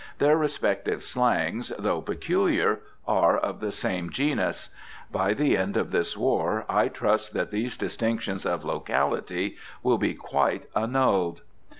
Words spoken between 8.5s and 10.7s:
locality will be quite